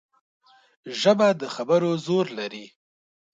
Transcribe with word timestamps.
ژبه 1.01 1.27
د 1.39 1.41
خبرو 1.55 1.89
زور 2.05 2.25
لري 2.39 2.65